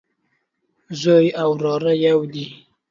زوی 1.01 1.27
او 1.41 1.49
وراره 1.57 1.93
يودي 2.05 2.45